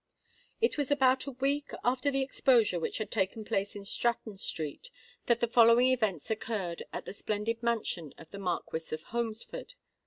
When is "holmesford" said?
9.03-9.75